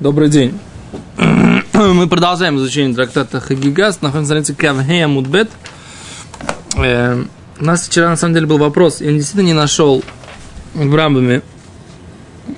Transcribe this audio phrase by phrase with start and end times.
[0.00, 0.56] Добрый день.
[1.72, 4.00] Мы продолжаем изучение трактата Хагигас.
[4.00, 5.50] Находимся на странице Кавхея Мудбет.
[6.76, 7.24] Э,
[7.58, 9.00] у нас вчера на самом деле был вопрос.
[9.00, 10.04] Я действительно не нашел
[10.72, 11.42] в Рамбаме.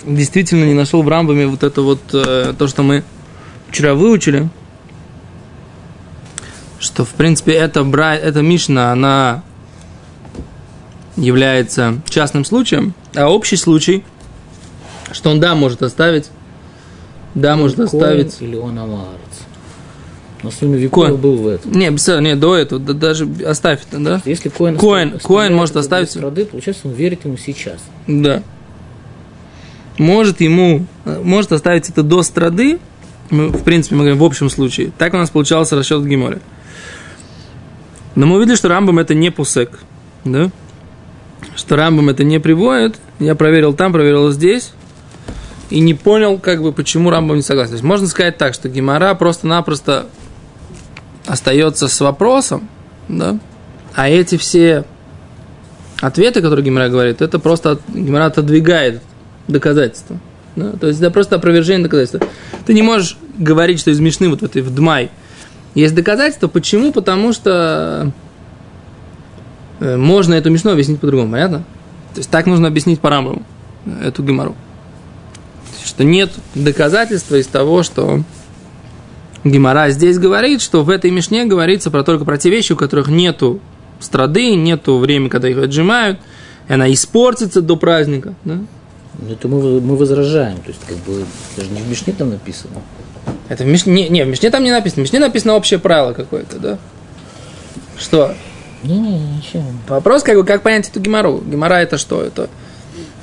[0.04, 3.04] Действительно не нашел в Рамбаме вот это вот э, то, что мы
[3.70, 4.50] вчера выучили.
[6.78, 8.16] Что, в принципе, эта, бра...
[8.16, 9.42] эта Мишна, она
[11.16, 14.04] является частным случаем, а общий случай,
[15.10, 16.30] что он, да, может оставить
[17.34, 18.36] да, Или можно оставить.
[18.40, 19.06] Или он Амарец.
[20.42, 21.16] Но Сумивиков Коэн.
[21.16, 21.72] был в этом.
[21.72, 24.22] Не, без- не, до этого, да, даже оставь это, да?
[24.24, 27.78] Если оставляет Коэн это может оставить- страды, получается, он верит ему сейчас.
[28.06, 28.42] Да.
[29.98, 32.78] Может ему, э, может оставить это до страды,
[33.28, 34.92] мы, в принципе, мы говорим в общем случае.
[34.96, 36.40] Так у нас получался расчет Гиморе.
[38.14, 39.78] Но мы увидели, что Рамбам это не пусек,
[40.24, 40.50] да?
[41.54, 42.96] Что Рамбам это не приводит.
[43.18, 44.72] Я проверил там, проверил здесь.
[45.70, 47.70] И не понял, как бы, почему Рамбам не согласен.
[47.70, 50.06] То есть можно сказать так, что Гимара просто-напросто
[51.26, 52.68] остается с вопросом,
[53.08, 53.38] да?
[53.94, 54.84] А эти все
[56.00, 59.00] ответы, которые Гимара говорит, это просто от- Гимара отодвигает
[59.46, 60.18] доказательства.
[60.56, 60.72] Да?
[60.72, 62.20] То есть это просто опровержение доказательства.
[62.66, 65.10] Ты не можешь говорить, что из Мишны вот в этой в Дмай
[65.74, 66.48] есть доказательства.
[66.48, 66.92] Почему?
[66.92, 68.12] Потому что
[69.78, 71.58] э, можно эту Мишну объяснить по-другому, понятно?
[72.14, 73.42] То есть так нужно объяснить по Рамбаму
[73.86, 74.56] э, эту Гимару.
[76.00, 78.22] Что нет доказательства из того, что
[79.44, 83.08] Гимара здесь говорит, что в этой Мишне говорится про только про те вещи, у которых
[83.08, 83.60] нету
[83.98, 86.18] страды, нету времени, когда их отжимают,
[86.70, 88.32] и она испортится до праздника.
[88.46, 88.60] Да?
[89.18, 90.56] Но это мы, мы возражаем.
[90.62, 91.22] То есть, как бы,
[91.54, 92.76] даже не в Мишне там написано.
[93.50, 95.02] Это в Мишне, не, не, в Мишне там не написано.
[95.02, 96.78] В Мишне написано общее правило какое-то, да?
[97.98, 98.34] Что?
[98.84, 99.64] Не-не, ничего.
[99.86, 101.42] Вопрос, как бы, как понять эту гемору?
[101.44, 102.22] Гемора это что?
[102.22, 102.48] Это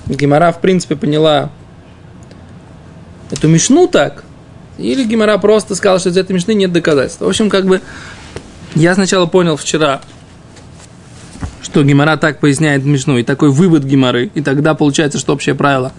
[0.05, 1.49] гемора, в принципе, поняла
[3.31, 4.23] эту мишну так?
[4.77, 7.21] Или гемора просто сказала, что из этой мишны нет доказательств?
[7.21, 7.81] В общем, как бы,
[8.75, 10.01] я сначала понял вчера,
[11.61, 15.91] что гемора так поясняет мишну, и такой вывод геморы, и тогда получается, что общее правило,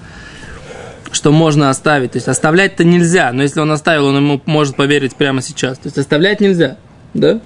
[1.10, 2.12] что можно оставить.
[2.12, 5.78] То есть оставлять-то нельзя, но если он оставил, он ему может поверить прямо сейчас.
[5.78, 6.78] То есть оставлять нельзя,
[7.14, 7.41] да?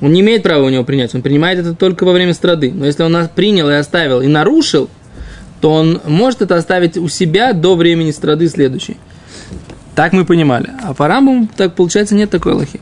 [0.00, 2.72] Он не имеет права у него принять, он принимает это только во время страды.
[2.74, 4.90] Но если он принял и оставил, и нарушил,
[5.62, 8.96] то он может это оставить у себя до времени страды следующей.
[9.94, 10.70] Так мы понимали.
[10.82, 12.80] А по Рамбаму, так получается, нет такой лохи.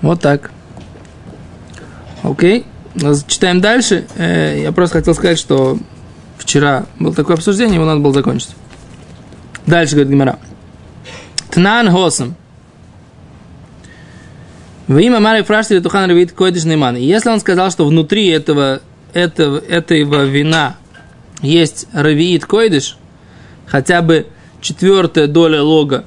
[0.00, 0.50] Вот так.
[2.22, 2.64] Окей.
[3.26, 4.06] Читаем дальше.
[4.16, 5.78] Э, Я просто хотел сказать, что
[6.38, 8.56] вчера было такое обсуждение, его надо было закончить.
[9.66, 10.38] Дальше говорит Гимара.
[11.50, 12.34] Тнан Хосам.
[14.86, 16.96] Во имя Мары Фрашти Тухан Равит Койдиш Нейман.
[16.96, 18.80] Если он сказал, что внутри этого,
[19.12, 20.77] этого, этого вина
[21.42, 22.96] есть Равиит Койдиш,
[23.66, 24.26] хотя бы
[24.60, 26.04] четвертая доля лога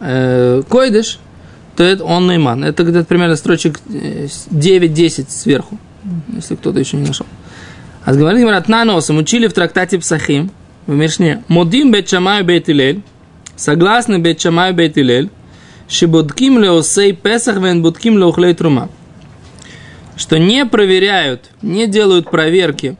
[0.00, 1.18] э, Койдиш,
[1.76, 2.64] то это он Нейман.
[2.64, 5.78] Это где-то примерно строчек э, 9-10 сверху,
[6.34, 7.26] если кто-то еще не нашел.
[8.04, 10.50] А говорит Гимара, Наносом учили в трактате Псахим,
[10.86, 13.02] в Мишне, Модим бет Шамай бет Илель,
[13.56, 15.30] согласны бет Шамай бет Илель,
[15.88, 18.88] Шибудким леосей Песах вен будким леухлей трума.
[20.16, 22.96] Что не проверяют, не делают проверки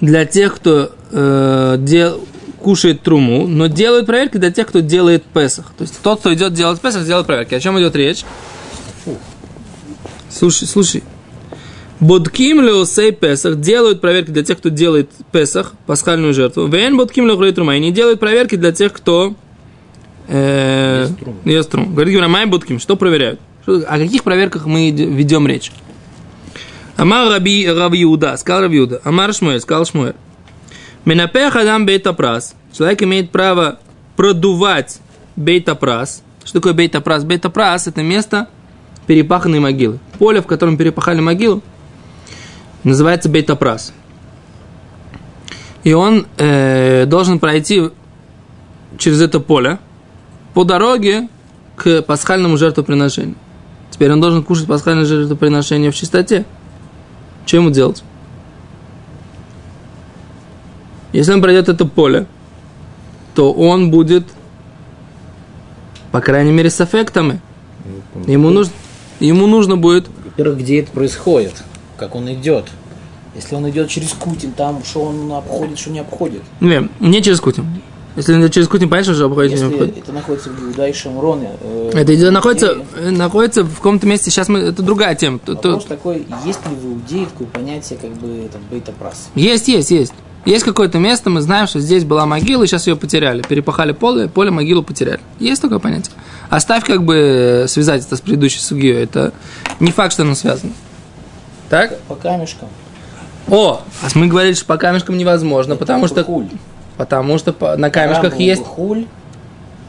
[0.00, 2.20] для тех, кто э, дел-
[2.62, 5.72] кушает труму, но делают проверки для тех, кто делает Песах.
[5.76, 7.54] То есть тот, кто идет делать Песах, делает проверки.
[7.54, 8.24] О чем идет речь?
[10.30, 11.02] Слушай, слушай.
[12.00, 16.66] Будким леосей Песах делают проверки для тех, кто делает Песах, пасхальную жертву.
[16.66, 17.76] Вен будким леухлей трума.
[17.76, 19.34] И не делают проверки для тех, кто
[20.28, 21.08] э,
[21.44, 21.90] Ест труму.
[21.90, 23.40] Говорит Гимара, май будким, что проверяют?
[23.66, 25.72] О каких проверках мы ведем речь?
[26.98, 29.00] Амар Раби Рав Иуда, сказал Рав Иуда.
[29.04, 30.16] Амар Шмуэль, сказал Шмуэль.
[31.04, 32.56] Менапех Адам бейтапрас.
[32.76, 33.78] Человек имеет право
[34.16, 34.98] продувать
[35.36, 36.24] бейтапрас.
[36.44, 37.22] Что такое бейтапрас?
[37.22, 38.48] Бейтапрас– это место
[39.06, 40.00] перепаханной могилы.
[40.18, 41.62] Поле, в котором перепахали могилу,
[42.82, 43.92] называется бейтапрас.
[45.84, 47.90] И он э, должен пройти
[48.98, 49.78] через это поле
[50.52, 51.28] по дороге
[51.76, 53.36] к пасхальному жертвоприношению.
[53.92, 56.44] Теперь он должен кушать пасхальное жертвоприношение в чистоте.
[57.48, 58.04] Что ему делать?
[61.14, 62.26] Если он пройдет это поле,
[63.34, 64.26] то он будет,
[66.12, 67.40] по крайней мере, с эффектами.
[68.26, 68.74] Ему нужно,
[69.18, 71.54] ему нужно будет Во-первых, где это происходит?
[71.96, 72.66] Как он идет?
[73.34, 76.42] Если он идет через Кутин, там что он обходит, что не обходит.
[76.60, 77.77] Не, не через Кутин.
[78.18, 79.98] Если через Кутин, понятно, что обходит, не Если обходит.
[79.98, 81.50] это находится в Иуда и Шамроне.
[81.60, 84.30] э, Это в находится, находится в каком-то месте.
[84.30, 85.38] Сейчас мы, это другая тема.
[85.46, 89.28] Вопрос тут- такой, есть ли в Иудее такое понятие, как бы, там, бейта-прас?
[89.34, 90.12] Есть, есть, есть.
[90.44, 93.42] Есть какое-то место, мы знаем, что здесь была могила, и сейчас ее потеряли.
[93.42, 95.20] Перепахали поле, поле могилу потеряли.
[95.38, 96.14] Есть такое понятие.
[96.50, 99.02] Оставь как бы связать это с предыдущей сугией.
[99.02, 99.32] Это
[99.78, 100.72] не факт, что оно связано.
[101.68, 101.98] Так?
[102.02, 102.68] По камешкам.
[103.48, 106.46] О, а мы говорили, что по камешкам невозможно, потому что, Хуль.
[106.98, 109.06] Потому что на камешках Рам есть, Хуль.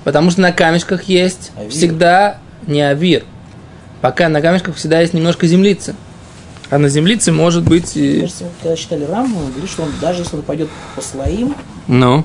[0.06, 1.72] потому что на камешках есть Авир.
[1.72, 3.26] всегда не авир.
[4.00, 5.94] Пока на камешках всегда есть немножко землицы.
[6.70, 7.94] А на землице может быть...
[7.96, 11.56] Кажется, когда читали Рамбу, он говорит, что он, даже если он пойдет по слоим,
[11.88, 12.24] Ну,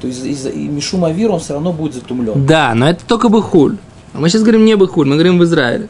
[0.00, 2.44] то из- из-за и Мишума Вир он все равно будет затумлен.
[2.44, 3.76] да, но это только быхуль.
[4.12, 5.88] А мы сейчас говорим не быхуль, мы говорим в Израиле.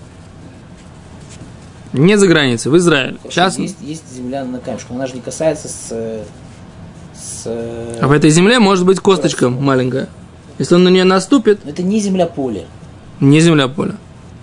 [1.94, 3.16] Не за границей, в Израиле.
[3.24, 6.20] Сейчас Есть, есть земля на камешках, она же не касается с...
[7.46, 10.08] э, э, в этой земле может быть косточка маленькая.
[10.58, 12.66] Если он на нее наступит, Это не земля поле.
[13.20, 13.96] не земля поля.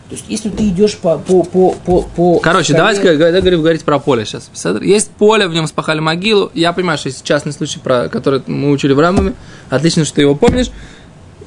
[0.09, 1.17] То есть, если ты идешь по...
[1.17, 4.51] по, по, по, по Короче, скале- давайте говорим, говорить про поле сейчас.
[4.81, 6.51] Есть поле, в нем спахали могилу.
[6.53, 9.35] Я понимаю, что есть частный случай, про который мы учили в Рамбаме.
[9.69, 10.69] Отлично, что ты его помнишь.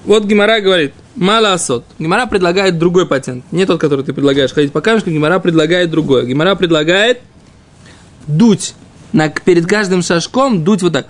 [0.07, 1.85] Вот Гимара говорит, мало осот.
[1.99, 3.45] Гимара предлагает другой патент.
[3.51, 6.25] Не тот, который ты предлагаешь ходить по камешкам, Гимара предлагает другое.
[6.25, 7.21] Гимара предлагает
[8.27, 8.75] дуть.
[9.13, 11.07] На, перед каждым шажком дуть вот так.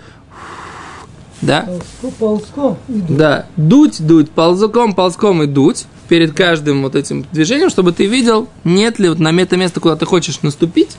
[1.44, 1.62] Да?
[2.00, 3.16] Ползком, ползком идут.
[3.16, 8.48] Да, дуть, дуть, ползком, ползком и дуть перед каждым вот этим движением, чтобы ты видел,
[8.64, 10.96] нет ли вот на это место, куда ты хочешь наступить,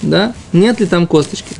[0.00, 1.54] да, нет ли там косточки.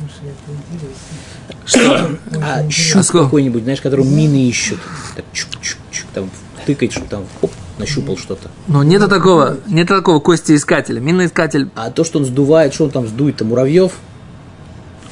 [1.65, 2.17] Что?
[2.41, 3.25] А щуп сколько?
[3.25, 4.79] какой-нибудь, знаешь, который мины ищут.
[5.15, 6.29] Так чук-чук-чук, там
[6.65, 8.49] тыкает, чтобы там хоп, нащупал что-то.
[8.67, 11.69] Ну, нету такого, нет такого костеискателя, миноискатель.
[11.75, 13.93] А то, что он сдувает, что он там сдует-то, муравьев?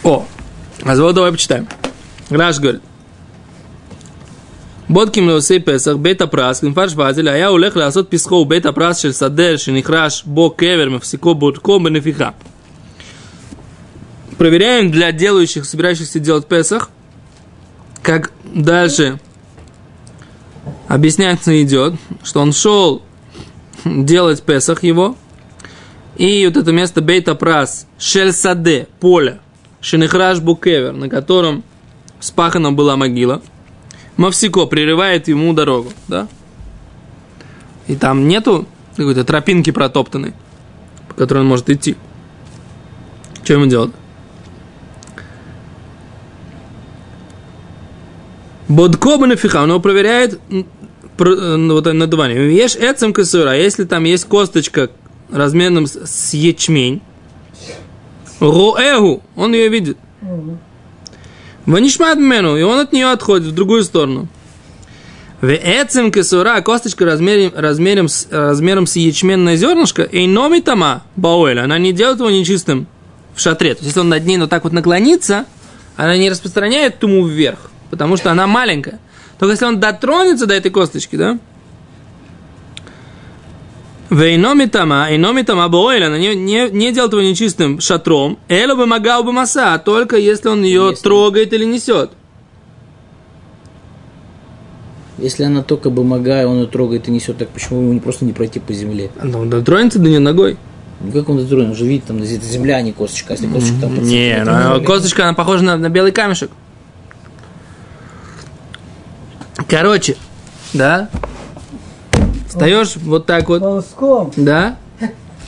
[0.03, 0.25] О,
[0.83, 1.67] а вот давай почитаем.
[2.30, 2.80] Раш говорит.
[4.88, 9.58] בודקים לעושי פסח, בית הפרס, כנפש באזל, היה הולך לעשות פסחו ובית הפרס של שדה
[9.58, 12.30] שנחרש בו קבר, מפסיקו בודקו בנפיחה.
[14.38, 16.90] Проверяем для делающих, собирающихся делать Песах,
[18.02, 19.18] как дальше
[20.88, 23.02] объясняется идет, что он шел
[23.86, 25.16] делать Песах его,
[26.16, 29.40] и вот это место Бейта Прас, Шельсаде, поле,
[29.80, 31.64] Шенехраш Букевер, на котором
[32.21, 33.41] спахана была могила,
[34.15, 36.27] Мавсико прерывает ему дорогу, да?
[37.87, 40.33] И там нету какой-то тропинки протоптанной,
[41.09, 41.97] по которой он может идти.
[43.43, 43.91] Что ему делать?
[48.67, 50.63] Бодкоба нафиха, он его проверяет э,
[51.17, 52.55] вот надувание.
[52.55, 54.89] Ешь эцем косура, если там есть косточка
[55.29, 57.01] размером с ячмень,
[58.39, 59.97] роэгу, он ее видит.
[61.71, 64.27] Ванишмат мену, и он от нее отходит в другую сторону.
[65.39, 71.63] В эцем кесура, косточка размером, размером, с, размером с ячменное зернышко, и номи тама бауэля,
[71.63, 72.87] она не делает его нечистым
[73.33, 73.73] в шатре.
[73.73, 75.45] То есть, если он над ней вот так вот наклонится,
[75.95, 78.99] она не распространяет туму вверх, потому что она маленькая.
[79.39, 81.39] Только если он дотронется до этой косточки, да?
[84.11, 88.75] Вейноми тама, и номи тама боэля, она не, не, не делает его нечистым шатром, эло
[88.75, 92.11] бы магал бы маса, а только если он ее Если- трогает или несет.
[95.17, 98.33] Если она только бумага, он ее трогает и несет, так почему ему не просто не
[98.33, 99.11] пройти по земле?
[99.23, 100.57] Ну, дотронется до нее ногой.
[100.99, 101.69] Ну как он трогает?
[101.69, 103.33] Он же видит, там земля, а не косточка.
[103.33, 106.51] А Если косточка там Не, подцепит, ну, косточка, она похожа на, на белый камешек.
[109.69, 110.17] Короче,
[110.73, 111.09] да?
[112.51, 114.31] Встаешь вот так вот, Ползком.
[114.35, 114.77] да?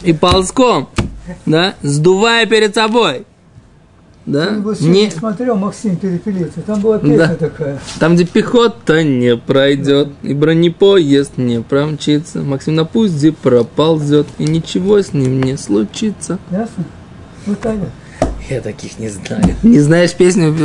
[0.04, 0.88] И ползком,
[1.46, 1.76] да?
[1.82, 3.26] Сдувая перед собой.
[4.26, 4.52] Да?
[4.80, 7.36] Я Не, смотрел Максим Перепелица, там была песня Да.
[7.36, 7.80] такая.
[8.00, 15.02] там, где пехота не пройдет, и бронепоезд не промчится, Максим на пузе проползет, и ничего
[15.02, 16.40] с ним не случится.
[16.52, 16.86] Ясно?
[17.46, 17.90] Вот так вот.
[18.50, 19.44] Я таких не знаю.
[19.62, 20.56] Не знаешь песню?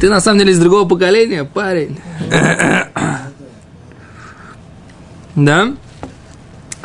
[0.00, 1.98] Ты на самом деле из другого поколения, парень.
[2.30, 2.88] Да?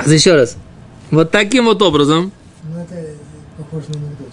[0.05, 0.57] Еще раз.
[1.11, 2.31] Вот таким вот образом.
[2.63, 2.95] Ну, это
[3.57, 4.27] похоже на анекдот.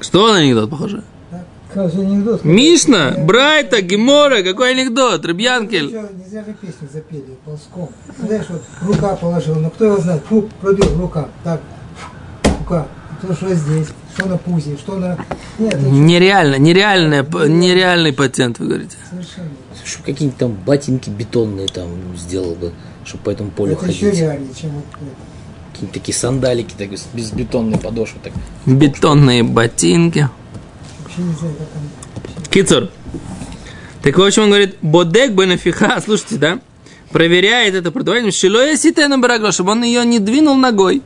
[0.00, 1.02] Что на анекдот похоже?
[1.30, 1.44] Да?
[1.72, 2.44] Как анекдот?
[2.44, 5.24] Мишна, Я- Брайта, Гемора, какой анекдот?
[5.24, 5.86] Рыбьянкель.
[5.86, 7.90] Нельзя, нельзя же песню запели ползком.
[8.18, 11.60] Знаешь, вот рука положил, но кто его знает, фу, пробил рука, так,
[12.60, 12.86] рука.
[13.22, 15.18] Кто что здесь, что на пузе, что на...
[15.58, 17.18] Нет, это Нереально, нереальный,
[17.48, 18.96] нереальный патент, вы говорите.
[19.10, 19.48] совершенно.
[19.84, 22.72] Чтобы какие-нибудь там ботинки бетонные там сделал бы,
[23.04, 24.20] чтобы по этому полю Это еще ходить.
[24.20, 25.04] реальнее, чем вот это.
[25.72, 28.18] Какие-нибудь такие сандалики, так, без бетонной подошвы.
[28.22, 28.32] Так.
[28.64, 30.28] Бетонные ботинки.
[31.02, 31.68] Вообще не знаю, как
[32.38, 32.44] он...
[32.50, 32.88] Кицур.
[34.02, 36.60] Так в общем он говорит, бодек бенафиха, слушайте, да?
[37.10, 41.02] Проверяет это продавание, шилоя ситену барагло, чтобы он ее не двинул ногой.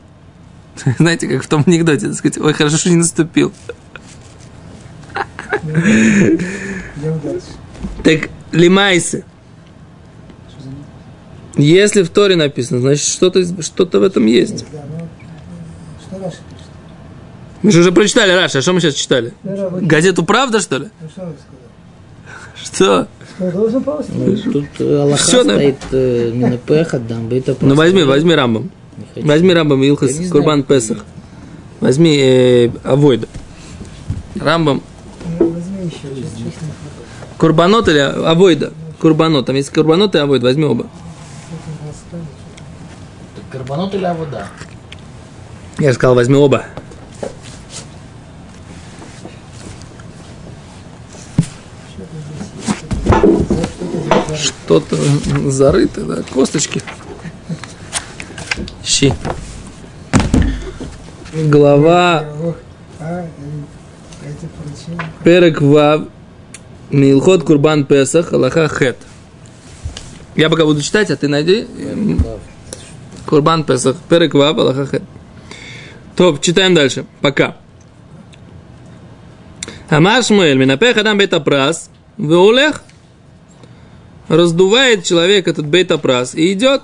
[0.99, 3.53] Знаете, как в том анекдоте, так сказать, ой, хорошо, что не наступил.
[5.65, 7.47] Идем дальше.
[8.03, 9.25] Так, למעשה.
[10.49, 10.85] Что за ним?
[11.57, 14.65] Если в Торе написано, значит, что-то что в этом есть.
[14.73, 14.85] Да,
[16.07, 16.69] что Раши пишет?
[17.63, 19.33] Мы же уже прочитали Раши, а что мы сейчас читали?
[19.43, 20.89] Газету «Правда», что ли?
[21.15, 21.35] что?
[22.65, 23.09] Что?
[23.39, 28.73] Ну, тут э, алаха стоит э, Минапех, Адам, Бейта Ну возьми, возьми Рамбам.
[29.17, 30.63] Возьми Рамбам Илхас Курбан.
[30.63, 31.05] Песах.
[31.81, 33.29] Возьми э, Авойда.
[34.41, 34.83] Рамбам
[35.39, 35.55] Ну.
[37.39, 38.73] Курбанот или Авойда?
[39.01, 39.47] Курбанот.
[39.47, 40.43] Там есть Курбанот и Авойд.
[40.43, 40.87] Возьми оба.
[43.51, 44.47] Карбонот или вода?
[45.79, 46.67] Я сказал, возьми оба.
[54.37, 54.97] Что-то
[55.51, 56.83] зарыто, да, косточки.
[58.99, 59.15] Щи.
[61.33, 62.25] Глава.
[65.23, 66.09] Перек Вав
[66.91, 68.97] Милхот Курбан Песах Аллаха Хет.
[70.35, 71.69] Я пока буду читать, а ты найди
[73.25, 75.03] Курбан Песах Перек Вав Аллаха Хет.
[76.17, 77.05] Топ, читаем дальше.
[77.21, 77.57] Пока.
[79.91, 82.83] Амар Шмуэль, Минапех Адам Бета Прас, Веулех,
[84.27, 86.83] раздувает человек этот Бета Прас и идет.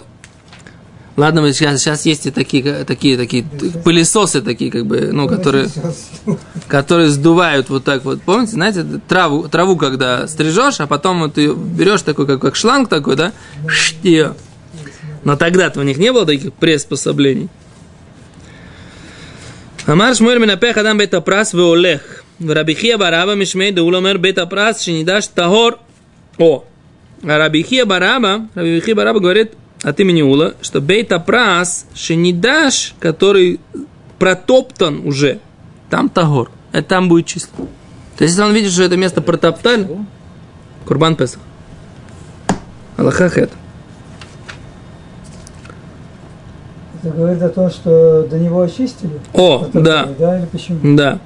[1.18, 3.44] Ладно, мы сейчас, сейчас есть и такие, такие, такие
[3.84, 6.08] пылесосы такие, как бы, ну, которые Сейчас.
[6.70, 8.22] которые сдувают вот так вот.
[8.22, 12.88] Помните, знаете, траву, траву когда стрижешь, а потом вот ее берешь такой, как, как шланг
[12.88, 13.34] такой, да,
[13.68, 14.36] Шт ее.
[15.26, 17.50] Но тогда-то у них не было таких приспособлений.
[19.90, 22.02] אמר שמואל מנפח אדם בית הפרס והולך
[22.42, 25.72] ורבי חייא ברבא משמי דאול אומר בית הפרס שנידש טהור
[26.40, 26.64] о
[27.24, 29.54] а Раби Хия Бараба, Раби Хия Бараба говорит
[29.85, 33.61] от имени Ула, что Бейта Прас, Шенидаш, который
[34.19, 35.41] протоптан уже,
[35.91, 37.55] там Тагор, это там будет чисто.
[38.17, 39.87] То есть, если он видит, что это место протоптали,
[40.87, 41.41] Курбан Песах.
[42.97, 43.51] Аллаха Хет.
[47.03, 49.21] Это говорит о том, что до него очистили?
[49.35, 50.97] О, да, Да, или почему?
[50.97, 51.19] да.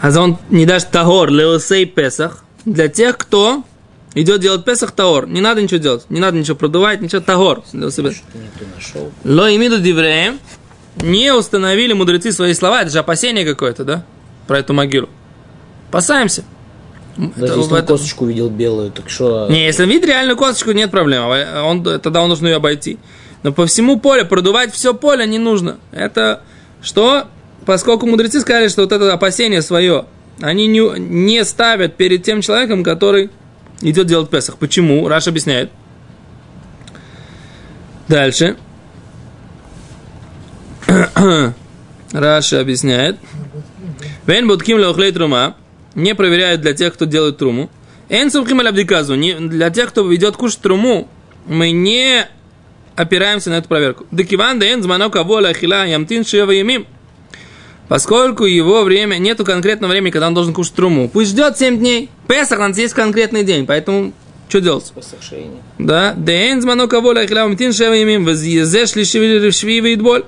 [0.00, 3.64] А он не даст Тагор, Леосей Песах, для тех, кто
[4.14, 5.26] идет делать Песах Тагор.
[5.28, 7.20] Не надо ничего делать, не надо ничего продувать, ничего
[8.74, 9.12] нашел.
[9.24, 10.38] Ло имиду дивреем.
[11.02, 12.80] Не установили мудрецы свои слова.
[12.82, 14.04] Это же опасение какое-то, да?
[14.46, 15.08] Про эту могилу.
[15.90, 16.44] Опасаемся.
[17.16, 19.46] Даже Это- если он этом- косточку видел белую, так что...
[19.50, 21.24] Не, если видит реальную косточку, нет проблем.
[21.26, 22.98] А Он, тогда он нужно ее обойти.
[23.42, 25.78] Но по всему полю, продувать все поле не нужно.
[25.92, 26.42] Это
[26.82, 27.26] что?
[27.64, 30.06] Поскольку мудрецы сказали, что вот это опасение свое,
[30.40, 33.30] они не, не ставят перед тем человеком, который
[33.80, 34.58] идет делать Песах.
[34.58, 35.08] Почему?
[35.08, 35.70] Раш объясняет.
[38.08, 38.56] Дальше.
[42.12, 43.18] Раша объясняет.
[44.26, 45.56] Вен будким леохлей трума.
[45.94, 47.70] Не проверяют для тех, кто делает труму.
[48.08, 49.14] Эн сумхим алябдиказу.
[49.16, 51.08] Не- Для тех, кто идет кушать труму,
[51.46, 52.26] мы не
[52.94, 54.06] опираемся на эту проверку.
[54.12, 56.86] Декиван да эн зманок аволя ахила ямтин шева ямим.
[57.88, 61.08] Поскольку его время, нету конкретного времени, когда он должен кушать труму.
[61.08, 62.10] Пусть ждет 7 дней.
[62.26, 64.12] Песах, у нас есть конкретный день, поэтому
[64.48, 64.92] что делать?
[64.94, 65.62] Посошение.
[65.78, 70.24] Да, дэн змано кого лахилам тин шева имим, возъезеш ли шви и боль.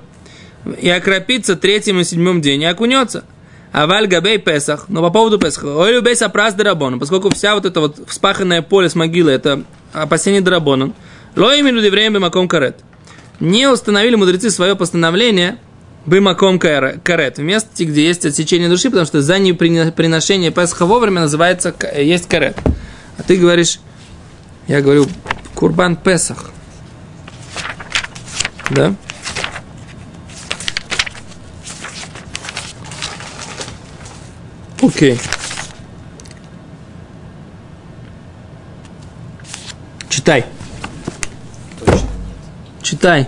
[0.81, 3.23] И окропится третьим и седьмым день и окунется.
[3.71, 7.65] А валь габей Песах, но по поводу Песаха, ой любей сапрас дарабона, поскольку вся вот
[7.65, 9.63] это вот вспаханное поле с могилы, это
[9.93, 10.93] опасение дарабона,
[11.35, 12.77] ло именно время маком карет.
[13.39, 15.59] Не установили мудрецы свое постановление
[16.09, 21.73] бымаком карет, в месте, где есть отсечение души, потому что за неприношение Песха вовремя называется,
[21.95, 22.57] есть карет.
[23.17, 23.79] А ты говоришь,
[24.67, 25.07] я говорю,
[25.53, 26.51] Курбан Песах.
[28.71, 28.95] Да?
[34.81, 35.19] Окей.
[40.09, 40.45] Читай.
[41.79, 42.07] Точно.
[42.81, 43.27] Читай.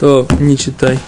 [0.00, 0.98] То не читай.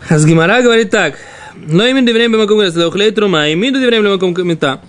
[0.00, 1.18] Хазгимара говорит так.
[1.54, 4.80] Но именно время маком ухлей трума, и миду время маком комета.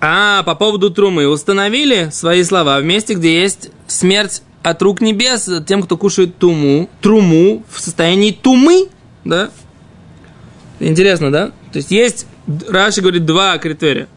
[0.00, 1.26] А, по поводу трумы.
[1.26, 6.90] Установили свои слова в месте, где есть смерть от рук небес тем, кто кушает туму,
[7.00, 8.88] труму в состоянии тумы,
[9.24, 9.50] да?
[10.80, 11.52] Интересно, да?
[11.72, 12.26] То есть есть,
[12.68, 14.08] Раши говорит, два критерия.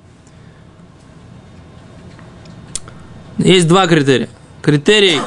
[3.38, 4.30] Есть два критерия.
[4.62, 5.20] Критерий,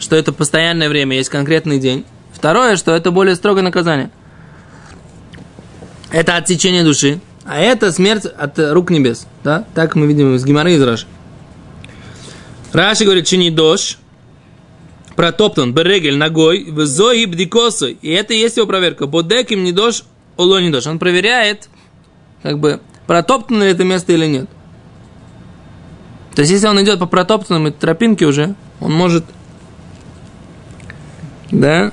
[0.00, 2.04] что это постоянное время, есть конкретный день.
[2.32, 4.10] Второе, что это более строгое наказание.
[6.10, 9.26] Это отсечение души, а это смерть от рук небес.
[9.42, 9.64] Да?
[9.74, 11.06] Так мы видим из Гимары из Раши.
[12.72, 13.98] Раши говорит, чини дождь,
[15.14, 17.98] протоптан берегель ногой, в зои бдикосой.
[18.02, 19.06] И это и есть его проверка.
[19.06, 20.04] Бодек им не дождь,
[20.36, 20.86] оло не дождь.
[20.86, 21.68] Он проверяет,
[22.42, 24.48] как бы, протоптано ли это место или нет.
[26.34, 29.24] То есть, если он идет по протоптанной тропинке уже, он может,
[31.50, 31.92] да,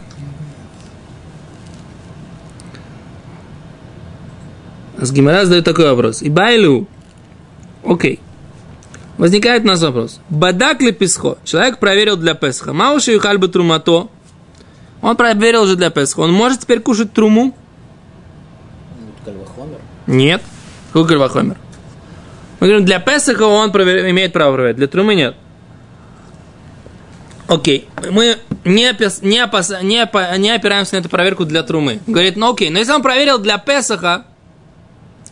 [4.97, 6.21] С Гимара задает такой вопрос.
[6.21, 6.87] И байлю,
[7.83, 8.21] окей,
[9.17, 10.19] Возникает у нас вопрос.
[10.29, 11.37] Бадак ли песхо?
[11.43, 12.73] Человек проверил для Песха.
[12.73, 14.09] Мауши и хальбы трумато.
[15.01, 16.21] Он проверил уже для Песха.
[16.21, 17.55] Он может теперь кушать труму?
[20.07, 20.41] Нет.
[20.91, 21.57] Какой кальвахомер?
[22.59, 24.09] Мы говорим, для Песаха он провер...
[24.09, 25.35] имеет право проверять, для трумы нет.
[27.47, 29.21] Окей, мы не, опис...
[29.21, 29.69] не, опас...
[29.81, 30.07] не,
[30.39, 31.99] не опираемся на эту проверку для трумы.
[32.07, 34.25] Говорит, ну окей, но если он проверил для Песаха,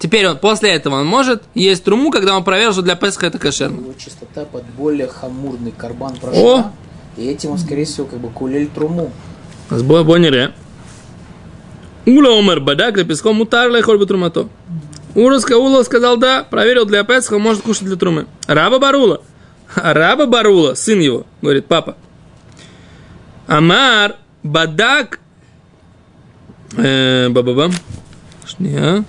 [0.02, 3.38] Теперь он после этого он может есть труму, когда он проверил, что для Песха это
[3.38, 3.82] кошерно.
[3.82, 6.42] Его чистота под более хамурный карбан прошла.
[6.42, 6.72] О!
[7.18, 9.12] И этим он, скорее всего, как бы кулель труму.
[9.70, 10.54] С бой поняли.
[12.08, 14.50] Ула умер бадак для песком мутар лехоль бы трумато.
[15.14, 18.26] Уруска Ула сказал да, проверил для Песха, может кушать для трумы.
[18.48, 19.22] Раба Барула.
[19.76, 21.96] Раба Барула, сын его, говорит папа.
[23.52, 25.20] Амар бадак.
[26.78, 27.74] Э, ба-ба-бам.
[28.48, 29.04] Шния.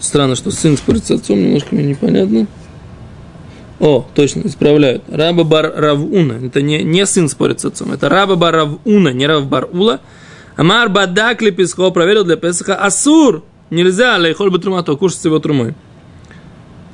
[0.00, 2.48] Странно, что сын спорит с отцом, немножко мне непонятно.
[3.78, 5.04] О, точно, исправляют.
[5.08, 6.44] Раба бар Равуна.
[6.44, 7.92] Это не, не сын спорит с отцом.
[7.92, 10.00] Это Раба бар Равуна, не Рав бар Ула.
[10.56, 12.74] Амар бадак ли песхо проверил для Песаха.
[12.74, 13.44] Асур.
[13.70, 15.74] Нельзя лейхоль бы трумато, кушать его трумой.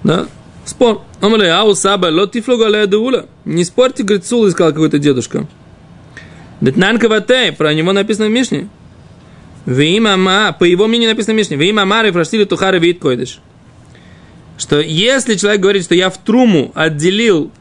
[0.04, 0.26] Да?
[0.66, 1.00] Спор.
[1.22, 3.24] Омле, ау саба, ло тифлуга леадула.
[3.46, 5.46] Не спорьте, говорит, Сул, сказал какой-то дедушка.
[6.60, 8.68] Детнанка ватей, про него написано в Мишне.
[9.66, 13.40] Веймама, по его мнению написано в Мишне, Веймама рефраштили тухары вид койдыш.
[14.56, 17.52] Что если человек говорит, что я в труму отделил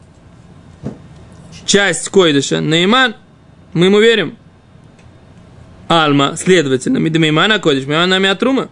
[1.64, 3.14] часть койдыша, Нейман,
[3.72, 4.36] мы ему верим.
[5.86, 8.68] Альма, следовательно, Мидмеймана койдыш, Меймана трума.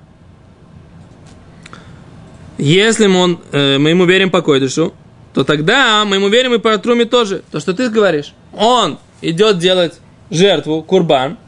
[2.59, 4.95] Если мы, он, э, мы ему верим по койдышу,
[5.35, 7.43] то тогда мы ему верим и по труме тоже.
[7.53, 8.33] То, что ты говоришь.
[8.55, 11.39] Он идет делать жертву, курбан,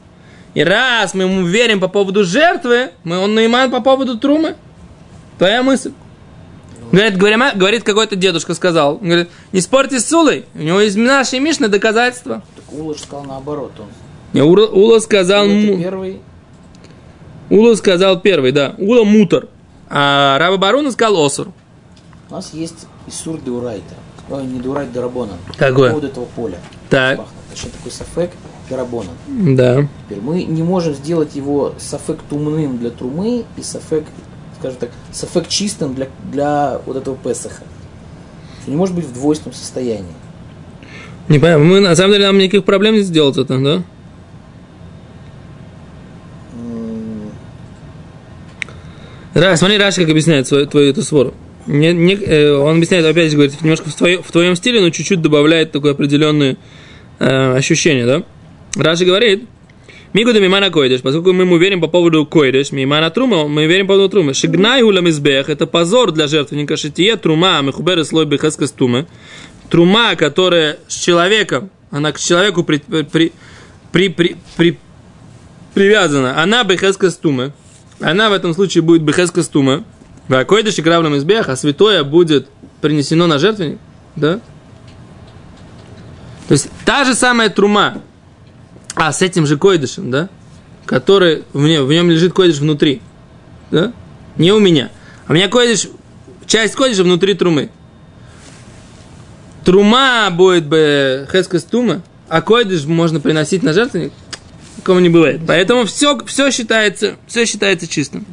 [0.55, 4.57] и раз мы ему верим по поводу жертвы, мы он наиман по поводу трумы.
[5.39, 5.93] Твоя мысль.
[6.91, 11.39] Говорит, говорит, говорит какой-то дедушка сказал, говорит, не спорьте с Сулой, у него из нашей
[11.39, 12.43] Мишны доказательства.
[12.57, 13.73] Так Ула же сказал наоборот.
[13.79, 13.87] Он.
[14.33, 16.21] Не, Ула, Ула сказал, Ула первый.
[17.51, 19.49] Ула сказал первый, да, Ула мутор,
[19.91, 21.49] а Раба Баруна сказал осур.
[22.31, 23.95] У нас есть Исур Деурайта.
[24.31, 25.39] Ой, не Деурайт Дарабонан.
[25.57, 25.89] Какой?
[25.89, 26.59] По поводу этого поля.
[26.91, 27.35] Так, Пахнет.
[27.51, 28.31] Точнее, такой сафек
[28.69, 29.15] Дарабонан.
[29.29, 29.89] да.
[30.09, 34.05] Теперь мы не можем сделать его сафек тумным для трумы и сафек,
[34.59, 37.63] скажем так, сафек чистым для, для вот этого Песаха.
[38.63, 40.05] Что не может быть в двойственном состоянии.
[41.29, 43.83] Не понимаю, мы на самом деле нам никаких проблем не сделать это, да?
[49.35, 51.35] Ра, смотри, Раши как объясняет свою, твою эту свору.
[51.67, 54.91] Не, не, э, он объясняет, опять же, говорит, немножко в, твое, в твоем стиле, но
[54.91, 56.57] чуть-чуть добавляет такое определенное
[57.19, 58.23] э, ощущение, да?
[58.77, 59.45] Раши говорит,
[60.15, 63.93] Мигуда мимана койдеш, поскольку мы ему верим по поводу койдеш, мимана трума, мы верим по
[63.93, 64.33] поводу трумы.
[64.33, 69.07] Шигнай гулам избех, это позор для жертвенника, шитие трума, мехубер слой бехескас тума.
[69.69, 73.33] Трума, которая с человеком, она к человеку при, при,
[73.93, 74.79] при, при, при,
[75.75, 77.53] привязана, она бехескас тума.
[78.01, 79.85] Она в этом случае будет бехескас тума.
[80.31, 82.49] А койдеш и гравлям избех, а святое будет
[82.81, 83.79] принесено на жертвенник,
[84.17, 84.41] да?
[86.49, 88.01] То есть та же самая трума,
[88.99, 90.29] а, с этим же койдышем, да?
[90.85, 93.01] Который, в нем, в нем лежит койдыш внутри.
[93.71, 93.93] Да?
[94.37, 94.91] Не у меня.
[95.27, 95.89] А у меня койдыш,
[96.47, 97.71] часть койдыша внутри трумы.
[99.65, 104.13] Трума будет бы хескас тума, а койдыш можно приносить на жертвенник.
[104.77, 105.43] Такого не бывает.
[105.47, 108.27] Поэтому все, все, считается, все считается чистым.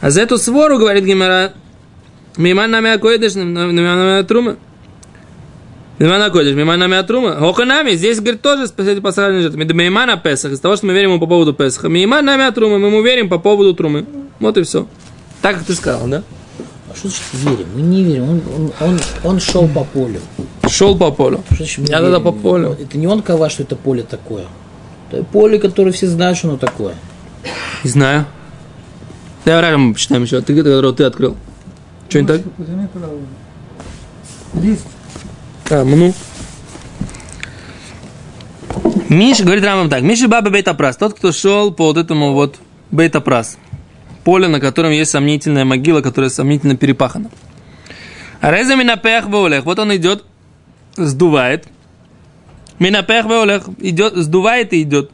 [0.00, 1.54] А за эту свору, говорит Гимара,
[2.36, 4.56] миман нами койдыш, нами трума.
[6.00, 7.34] Мимана кодиш, мимана миатрума.
[7.36, 9.62] Хоханами, здесь, говорит, тоже спасатель посадной жертвы.
[9.66, 11.88] Мимана Песах, из того, что мы верим ему по поводу Песаха.
[11.90, 14.06] Мимана миатрума, мы ему верим по поводу трумы.
[14.38, 14.86] Вот и все.
[15.42, 16.22] Так, как ты сказал, да?
[16.90, 17.66] А что значит верим?
[17.74, 18.22] Мы не верим.
[18.30, 20.20] Он, он, он, он шел по полю.
[20.66, 21.42] Шел по полю.
[21.48, 22.22] Что значит мы Я тогда верим?
[22.22, 22.76] по полю.
[22.80, 24.46] Это не он кова, что это поле такое.
[25.10, 26.94] Это поле, которое все знают, что оно такое.
[27.84, 28.24] Не знаю.
[29.44, 30.40] Давай рядом почитаем еще.
[30.40, 31.36] Ты, который ты открыл.
[32.08, 32.40] Что не так?
[34.54, 34.86] Лист.
[35.70, 36.12] А, ну.
[39.08, 42.56] Миша, говорит Рамам так, Миша Баба Бейтапрас, тот, кто шел по вот этому вот
[42.90, 43.58] Бейтапрас,
[44.24, 47.30] поле, на котором есть сомнительная могила, которая сомнительно перепахана.
[48.40, 50.24] А резами на пех вот он идет,
[50.96, 51.66] сдувает,
[52.80, 53.64] Минапех веолех.
[53.78, 55.10] Идет, сдувает и идет.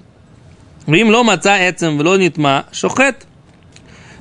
[0.87, 3.27] Рим ло маца эцем вло нитма шохет.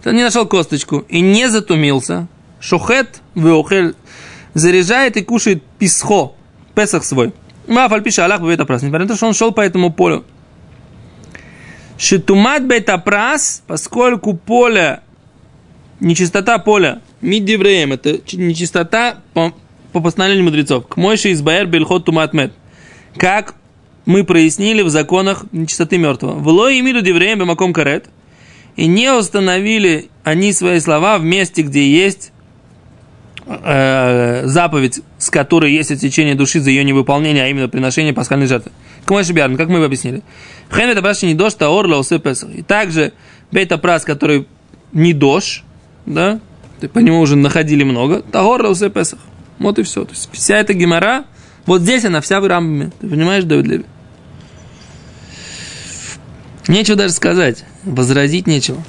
[0.03, 2.27] Он не нашел косточку и не затумился.
[2.59, 3.95] Шохет веохель
[4.55, 6.33] заряжает и кушает писхо,
[6.73, 7.31] песах свой.
[7.67, 8.81] Маф альпиша Аллах бета прас.
[8.81, 10.25] Несмотря на то, что он шел по этому полю.
[11.99, 15.01] Шитумат бета прас, поскольку поле,
[15.99, 19.53] нечистота поля, миддевреем, это нечистота по,
[19.93, 20.87] по постановлению мудрецов.
[20.87, 22.51] К мойши из Баэр бельхот тумат мед.
[23.15, 23.53] Как
[24.05, 26.39] мы прояснили в законах нечистоты мертвого.
[26.39, 28.07] Вло имиду девреем бемаком карет.
[28.75, 32.31] И не установили они свои слова в месте, где есть
[33.45, 38.71] э, заповедь, с которой есть отсечение души за ее невыполнение, а именно приношение пасхальной жертвы.
[39.05, 40.21] К мой шибиарн, как мы его объяснили.
[40.71, 42.51] Хен это праш не дождь, а орла усы песах.
[42.53, 43.11] И также
[43.51, 44.47] бета прас, который
[44.93, 45.63] не дождь,
[46.05, 46.39] да,
[46.93, 49.17] по нему уже находили много, тагорла усы песах.
[49.57, 50.05] Вот и все.
[50.05, 51.25] То есть вся эта гемора,
[51.65, 52.91] вот здесь она вся в рамбами.
[53.01, 53.85] Ты понимаешь, Давид Леви?
[56.67, 57.65] Нечего даже сказать.
[57.83, 58.83] Возразить нечего.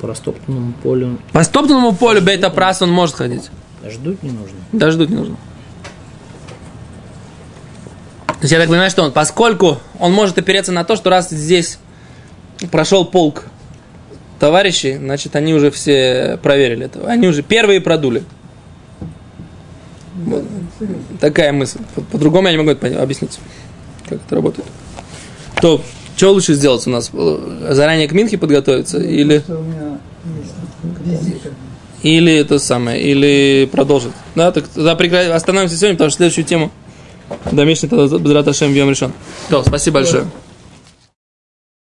[0.00, 3.50] По растоптанному полю По стоптанному полю бета прас он может ходить.
[3.88, 4.56] ждуть не нужно.
[4.72, 5.36] Даже ждуть не нужно.
[8.26, 11.30] То есть я так понимаю, что он, поскольку он может опереться на то, что раз
[11.30, 11.78] здесь
[12.70, 13.44] прошел полк
[14.38, 17.06] товарищей, значит, они уже все проверили это.
[17.10, 18.22] Они уже первые продули.
[20.16, 20.44] Вот.
[21.20, 21.78] Такая мысль.
[21.94, 23.38] По- По-другому я не могу это объяснить,
[24.08, 24.68] как это работает.
[25.60, 25.82] То,
[26.16, 27.10] что лучше сделать у нас?
[27.70, 28.98] Заранее к Минхе подготовиться?
[28.98, 29.98] Или, Что у меня
[31.06, 31.48] есть визитка.
[32.02, 34.12] или это самое, или продолжить?
[34.34, 36.70] Да, так тогда прекра- остановимся сегодня, потому что следующую тему
[37.50, 39.12] Домишний тогда Безрат Ашем Бьем решен.
[39.50, 40.26] То, спасибо большое.